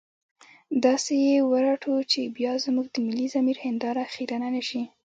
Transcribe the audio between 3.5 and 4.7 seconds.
هنداره خيرنه نه